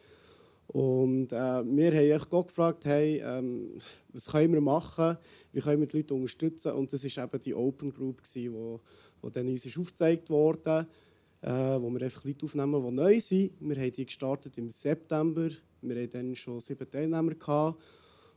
[0.66, 3.80] Und äh, wir haben Gott gefragt, hey, ähm,
[4.12, 5.18] was können wir machen,
[5.52, 6.72] wie können wir die Leute unterstützen.
[6.72, 8.80] Und das war eben die Open Group, die wo,
[9.22, 10.88] wo dann uns ist aufgezeigt wurde,
[11.40, 13.52] äh, wo wir einfach Leute aufnehmen, die neu sind.
[13.60, 15.48] Wir haben die gestartet im September,
[15.80, 17.36] wir hatten dann schon sieben Teilnehmer.
[17.36, 17.80] Gehabt.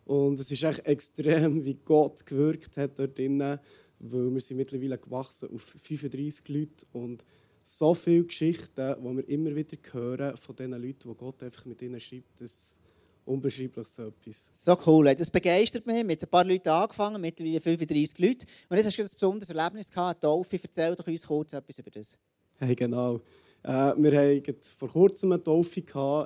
[0.05, 3.59] Und es ist echt extrem, wie Gott gewirkt hat dort drinnen,
[3.99, 7.25] weil wir sind mittlerweile gewachsen auf 35 Leute und
[7.63, 11.81] so viele Geschichten, die wir immer wieder hören von den Leuten, die Gott einfach mit
[11.81, 12.39] ihnen schreibt.
[12.39, 12.79] Das
[13.27, 14.49] unbeschreiblich so etwas.
[14.53, 15.13] So cool.
[15.15, 16.03] Das begeistert mich.
[16.03, 18.45] Mit ein paar Leuten angefangen, mittlerweile 35 Leute.
[18.69, 20.59] Und jetzt hast du ein besonderes Erlebnis gehabt, Taufe.
[20.61, 22.17] Erzähl doch uns kurz etwas über das.
[22.55, 23.19] Hey, genau.
[23.67, 25.81] Äh, wir hatten vor kurzem eine Taufe.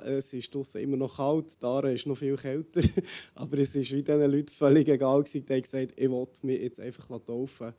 [0.06, 2.82] Es ist draußen immer noch kalt, da ist noch viel kälter.
[3.34, 5.24] Aber es war diesen Leuten völlig egal.
[5.24, 7.72] Die haben gesagt, ich will mich jetzt einfach taufen.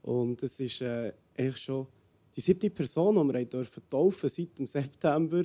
[0.00, 1.86] Und es ist äh, echt schon
[2.34, 5.42] die siebte Person, die wir dürfen taufen seit dem September.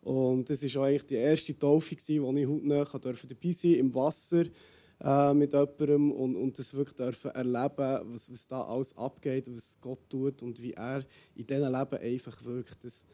[0.00, 4.44] Und das war eigentlich die erste Taufe, wo ich hautnah dabei sein im Wasser.
[5.02, 9.78] Äh, mit jemandem und, und das wirklich dürfen erleben, was, was da alles abgeht, was
[9.80, 12.84] Gott tut und wie er in diesem Leben einfach wirkt.
[12.84, 13.06] Das,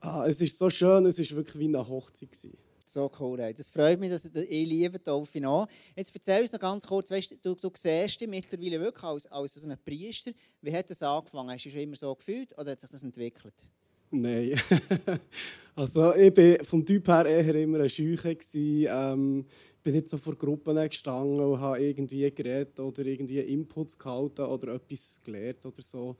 [0.00, 2.56] ah, es ist so schön, es ist wirklich wie eine Hochzeit gewesen.
[2.86, 3.54] So cool, ey.
[3.54, 5.66] Das freut mich, dass ich liebe Taufe an.
[5.94, 9.54] Jetzt erzähl uns noch ganz kurz, weißt, du, du siehst dich mittlerweile wirklich als, als
[9.54, 10.32] so ein Priester.
[10.60, 11.50] Wie hat das angefangen?
[11.50, 13.54] Hast du schon immer so gefühlt oder hat sich das entwickelt?
[14.10, 14.60] Nein.
[15.76, 18.36] also ich war vom Typ her eher immer ein Scheuche.
[18.54, 19.46] Ähm,
[19.82, 24.74] bin nicht so vor Gruppen gestanden und habe irgendwie geredet oder irgendwie Inputs gehalten oder
[24.74, 26.16] etwas gelernt oder so.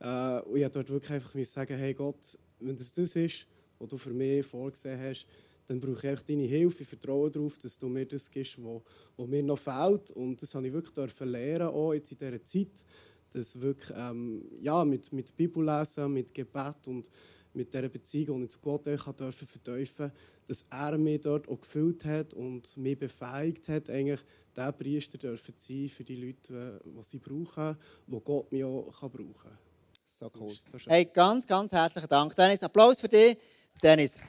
[0.00, 3.46] Äh, und ich dort wirklich einfach sagen, hey Gott, wenn das das ist,
[3.78, 5.26] was du für mich vorgesehen hast,
[5.66, 6.82] dann brauche ich deine Hilfe.
[6.82, 10.10] Ich vertraue darauf, dass du mir das gibst, was mir noch fehlt.
[10.10, 12.84] Und das habe ich wirklich lernen, auch jetzt in dieser Zeit,
[13.30, 17.08] dass wirklich ähm, ja, mit, mit Bibellesen, mit Gebet und
[17.54, 20.12] mit dieser Beziehung, die ich zu Gott durfte vertiefen
[20.46, 24.20] dass er mich dort auch gefüllt hat und mich befähigt hat, eigentlich
[24.54, 29.34] der Priester dürfen sein für die Leute, die sie brauchen, die Gott mich auch brauchen
[29.42, 29.58] kann.
[30.06, 30.54] So cool.
[30.54, 32.36] So hey, ganz, ganz herzlichen Dank.
[32.36, 33.36] Dennis, Applaus für dich.
[33.82, 34.20] Dennis.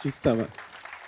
[0.00, 0.46] Tschüss zusammen.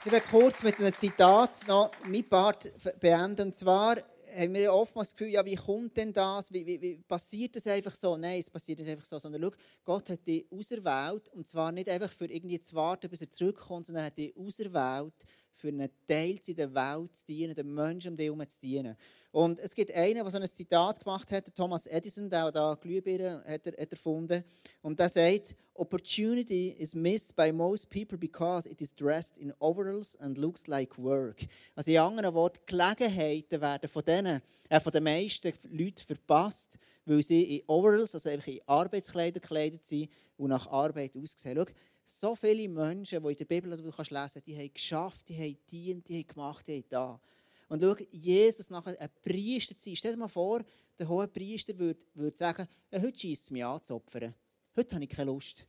[0.05, 3.49] Ich werde kurz mit einem Zitat noch mein Part beenden.
[3.49, 3.97] Und zwar
[4.35, 6.53] haben wir oftmals das Gefühl, ja, wie kommt denn das?
[6.53, 8.17] Wie, wie, wie, passiert das einfach so?
[8.17, 9.51] Nein, es passiert nicht einfach so, sondern schau,
[9.85, 13.87] Gott hat dich auserwählt und zwar nicht einfach für irgendwie zu warten, bis er zurückkommt,
[13.87, 15.15] sondern er hat dich auserwählt,
[15.53, 18.97] für einen Teil in der Welt zu dienen, den Menschen um dich herum zu dienen.
[19.31, 23.43] Und es gibt einen, der so ein Zitat gemacht hat, Thomas Edison, der da Glühbirnen
[23.45, 24.45] hat er, hat erfunden.
[24.83, 30.17] Und der sagt, Opportunity is missed by most people because it is dressed in overalls
[30.17, 31.47] and looks like work.
[31.75, 37.23] Also in anderen Worten, Gelegenheiten werden von, denen, äh, von den meisten Leuten verpasst, weil
[37.23, 41.57] sie in Overalls, also einfach in Arbeitskleider gekleidet sind und nach Arbeit aussehen.
[41.57, 41.73] Schau,
[42.05, 45.59] so viele Menschen, die in der Bibel du kannst lesen die haben geschafft, die haben
[45.71, 47.21] dient, die haben gemacht, die haben da.
[47.69, 49.97] Und schau, Jesus nachher ein Priester zu sein.
[49.97, 50.63] Stell dir mal vor,
[50.99, 54.35] der hohe Priester würde, würde sagen, heute schießt es mich an zu opfern.
[54.77, 55.67] Heute habe ich keine Lust.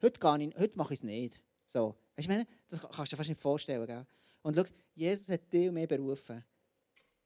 [0.00, 1.42] Heute, gehe ich, heute mache ich es nicht.
[1.66, 1.96] So.
[2.16, 3.86] Weißt du, das kannst du dir fast nicht vorstellen.
[3.86, 4.06] Gell?
[4.42, 4.64] Und schau,
[4.94, 6.44] Jesus hat dich und mich berufen,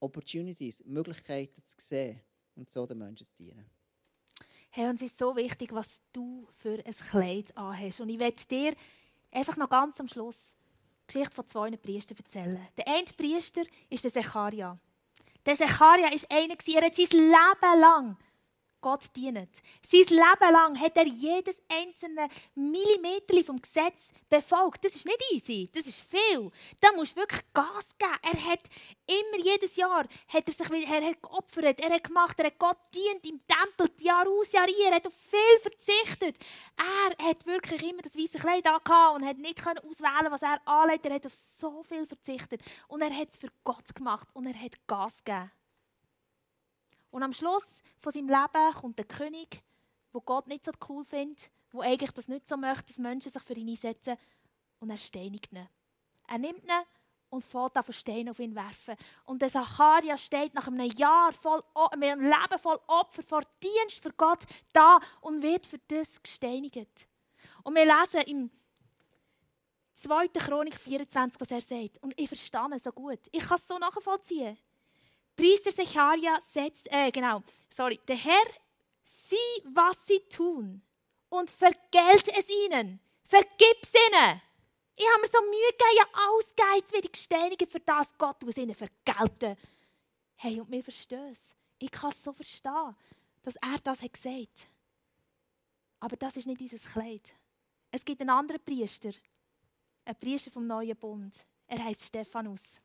[0.01, 2.21] Opportunities, Möglichkeiten zu sehen
[2.55, 3.65] und so den Menschen zu dienen.
[4.77, 8.01] Hey, und es ist so wichtig, was du für ein Kleid anhast.
[8.01, 8.75] Und ich werde dir
[9.31, 10.57] einfach noch ganz am Schluss
[11.09, 12.67] die Geschichte von zwei Priestern erzählen.
[12.77, 14.77] Der eine Priester ist der Secharia.
[15.47, 18.17] Der Secharia war einer, er hat sein Leben lang
[18.85, 19.49] Gott dienen.
[19.89, 24.85] Sein Leben lang hat er jedes einzelne Millimeter vom Gesetz befolgt.
[24.85, 26.51] Das ist nicht easy, das ist viel.
[26.83, 28.13] Da musst du wirklich Gas geben.
[28.23, 28.61] Er hat
[29.07, 32.77] immer, jedes Jahr, hat er sich er hat geopfert, er hat gemacht, er hat Gott
[32.95, 36.37] dient im Tempel, Jahr aus, Jahr ein, er hat auf viel verzichtet.
[36.77, 41.07] Er hat wirklich immer das weiße Kleid angehabt und hat nicht auswählen was er anlegt.
[41.07, 42.61] Er hat auf so viel verzichtet.
[42.89, 45.51] Und er hat es für Gott gemacht und er hat Gas gegeben.
[47.15, 47.63] Und am Schluss
[48.01, 49.61] von seinem Leben kommt der König,
[50.13, 53.41] wo Gott nicht so cool findet, wo eigentlich das nicht so möchte, dass Menschen sich
[53.41, 54.17] für ihn einsetzen.
[54.81, 55.65] Und er steinigt ihn.
[56.27, 56.83] Er nimmt ihn
[57.31, 58.97] und fährt an Steine auf ihn werfen.
[59.27, 61.63] Und der Zacharia steht nach einem Jahr voll,
[61.95, 67.07] mit einem Leben voll Opfer vor Dienst für Gott da und wird für das gesteinigt.
[67.63, 68.51] Und wir lesen im
[69.93, 70.31] 2.
[70.31, 72.03] Chronik 24, was er sagt.
[72.03, 73.21] Und ich verstehe es so gut.
[73.31, 74.59] Ich kann es so nachvollziehen.
[75.37, 78.47] Priester Secharia setzt, äh, genau, sorry, der Herr
[79.05, 80.83] sieh, was sie tun
[81.29, 83.01] und vergelt es ihnen.
[83.23, 84.41] Vergib es ihnen.
[84.97, 88.57] Ich habe mir so Mühe gegeben, ja, ausgeizt wie die Gesteinigen für das Gott muss
[88.57, 89.57] ihnen vergelten.
[90.37, 91.41] Hey, und wir verstehen es.
[91.79, 92.95] Ich kann es so verstehen,
[93.43, 94.69] dass er das hat gesagt
[95.99, 97.35] Aber das ist nicht unser Kleid.
[97.91, 99.13] Es gibt einen anderen Priester,
[100.05, 101.35] ein Priester vom Neuen Bund.
[101.67, 102.81] Er heißt Stephanus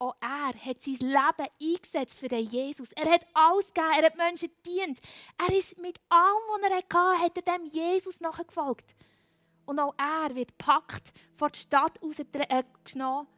[0.00, 2.90] auch er hat sein Leben eingesetzt für den Jesus.
[2.92, 5.00] Er hat alles gegeben, er hat Menschen dient.
[5.38, 8.94] Er ist mit allem, was er hatte, hat er dem Jesus nachgefolgt.
[9.66, 13.28] Und auch er wird packt vor die Stadt rausgenommen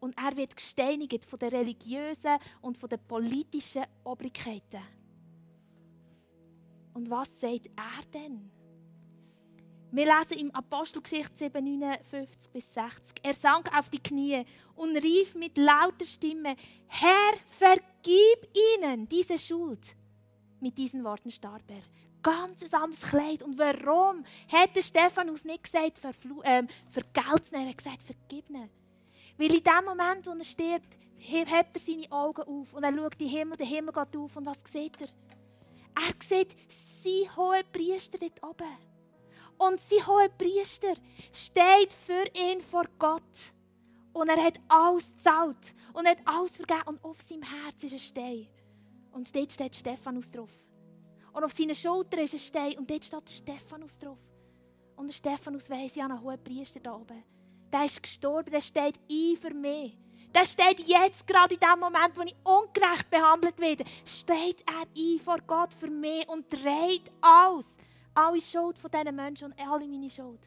[0.00, 4.82] und er wird gesteinigt von den religiösen und von den politischen Obrigkeiten.
[6.92, 8.50] Und was sagt er denn?
[9.92, 13.16] Wir lesen im Apostelgeschichte 7, 59 bis 60.
[13.24, 14.44] Er sank auf die Knie
[14.76, 16.54] und rief mit lauter Stimme:
[16.86, 19.96] Herr, vergib ihnen diese Schuld.
[20.60, 21.82] Mit diesen Worten starb er.
[22.22, 23.42] Ganz ein anderes Kleid.
[23.42, 25.98] Und warum hätte Stephanus nicht gesagt,
[26.44, 28.70] äh, vergelt's Er hat gesagt, vergib ihnen.
[29.38, 33.20] Weil in dem Moment, wo er stirbt, hebt er seine Augen auf und er schaut
[33.20, 35.08] den Himmel, der Himmel geht auf und was sieht er?
[35.96, 36.54] Er sieht
[37.02, 38.89] sein hohe Priester dort oben
[39.60, 40.94] und sein hoher Priester
[41.32, 43.22] steht für ihn vor Gott.
[44.12, 45.74] Und er hat alles gezahlt.
[45.92, 46.82] Und hat alles vergeben.
[46.86, 48.46] Und auf seinem Herz ist ein Stein.
[49.12, 50.50] Und dort steht Stephanus drauf.
[51.32, 52.78] Und auf seinen Schultern ist ein Stein.
[52.78, 54.18] Und dort steht Stephanus drauf.
[54.96, 57.22] Und der Stephanus weiss, ja, einen hohen Priester da oben.
[57.70, 59.98] Der ist gestorben, der steht ein für mich.
[60.34, 65.18] Der steht jetzt gerade in dem Moment, wo ich ungerecht behandelt werde, steht er ein
[65.18, 67.76] vor Gott für mich und trägt alles.
[68.22, 70.46] Alle Schuld von diesen Menschen und alle meine Schuld.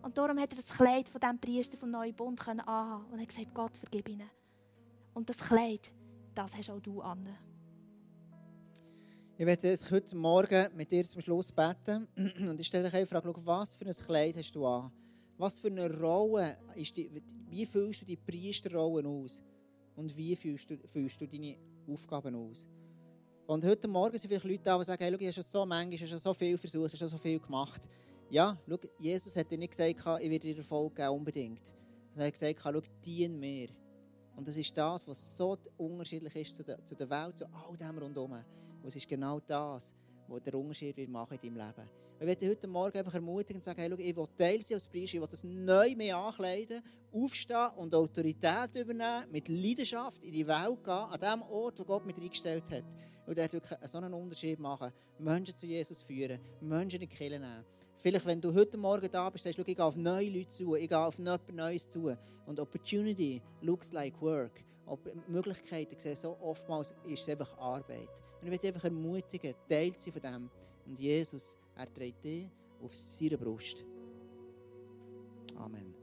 [0.00, 3.28] Und darum hat er das Kleid von diesem Priester vom Neuen Bund anhaben und hat
[3.28, 4.30] gesagt, Gott, vergib ihnen.
[5.12, 5.92] Und das Kleid,
[6.34, 7.28] das hast auch du an.
[9.36, 12.08] Ich werde jetzt heute Morgen mit dir zum Schluss beten.
[12.48, 14.90] Und ich stelle dir eine Frage, was für ein Kleid hast du an?
[15.36, 17.10] Was für eine Rolle, ist die,
[17.50, 19.42] wie fühlst du die Priesterrolle aus?
[19.94, 22.66] Und wie fühlst du, fühlst du deine Aufgaben aus?
[23.50, 25.66] Und heute Morgen sind vielleicht Leute da, die sagen, hey, schau, ich habe schon so
[25.66, 27.82] manchmal, ich schon so viel versucht, ich habe schon so viel gemacht.
[28.30, 29.90] Ja, schau, Jesus hat dir nicht gesagt,
[30.22, 31.74] ich werde dir Erfolg geben, unbedingt.
[32.14, 33.70] Er hat gesagt, schau, dien mir.
[34.36, 37.76] Und das ist das, was so unterschiedlich ist zu der, zu der Welt, zu all
[37.76, 38.30] dem rundherum.
[38.30, 39.94] Und es ist genau das,
[40.30, 41.88] was der Unterschied wird machen in deinem Leben.
[42.20, 44.86] Ich möchte heute Morgen einfach ermutigen und sagen, hey, schau, ich will Teil sein als
[44.86, 50.46] Priester, ich will das neu mehr ankleiden, aufstehen und Autorität übernehmen, mit Leidenschaft in die
[50.46, 52.84] Welt gehen, an dem Ort, wo Gott mich reingestellt hat.
[53.26, 57.38] Und dort wirklich so einen Unterschied machen, Menschen zu Jesus führen, Menschen in die Kirche
[57.38, 57.64] nehmen.
[57.98, 60.74] Vielleicht, wenn du heute Morgen da bist, sagst du, ich gehe auf neue Leute zu,
[60.74, 62.14] ich gehe auf jemand Neues zu.
[62.46, 64.64] Und Opportunity looks like work.
[65.28, 68.08] Möglichkeiten sehen so oftmals ist es einfach Arbeit.
[68.40, 70.50] Und ich möchte einfach ermutigen, teilt sie von dem.
[70.86, 72.48] Und Jesus, er trägt dich
[72.82, 73.84] auf seiner Brust.
[75.56, 75.94] Amen.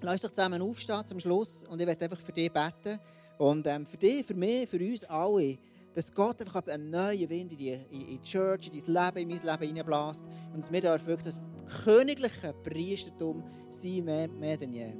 [0.00, 2.98] Lass uns zusammen aufstehen zum Schluss und ich werde einfach für dich beten.
[3.38, 5.58] Und ähm, für dich, für mich, für uns alle,
[5.94, 9.36] dass Gott einfach einen neuen Wind in die, in die Church, in dein Leben, in
[9.36, 10.24] mein Leben hineinbläst.
[10.52, 14.92] Und dass wir dürfen wirklich das königliche Priestertum sein, mehr, mehr denn je.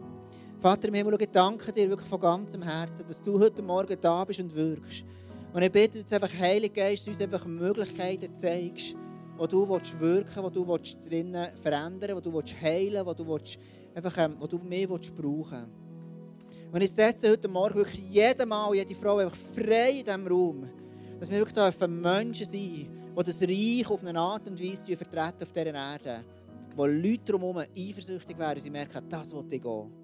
[0.64, 4.24] Vater im Himmel, ich danke dir wirklich von ganzem Herzen, dass du heute Morgen da
[4.24, 5.04] bist und wirkst.
[5.52, 8.96] Und ich bitte jetzt einfach, Heilige Geist, uns einfach Möglichkeiten zeigst,
[9.36, 13.28] wo du willst wirken wo du willst drinnen verändern wo du willst heilen wo du,
[13.28, 13.58] willst,
[13.94, 15.66] einfach, ähm, wo du mehr willst brauchen
[16.72, 20.66] Und ich setze heute Morgen wirklich jedem Mal, jede Frau einfach frei in diesem Raum,
[21.20, 22.88] dass wir wirklich dürfen Menschen sein
[23.18, 26.24] die das Reich auf eine Art und Weise vertreten auf dieser Erde,
[26.74, 30.03] wo Leute drumherum eifersüchtig wären und sie merken, das will ich gehen.